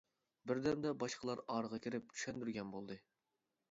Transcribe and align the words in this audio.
بىردەمدە 0.51 0.95
باشقىلار 1.03 1.43
ئارىغا 1.45 1.83
كىرىپ 1.87 2.19
چۈشەندۈرگەن 2.19 2.77
بولدى. 2.77 3.03